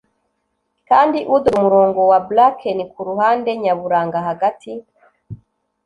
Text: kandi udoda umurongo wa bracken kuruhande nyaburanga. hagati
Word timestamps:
kandi 0.89 1.19
udoda 1.33 1.55
umurongo 1.57 2.01
wa 2.11 2.19
bracken 2.29 2.77
kuruhande 2.93 3.49
nyaburanga. 3.63 4.17
hagati 4.27 4.71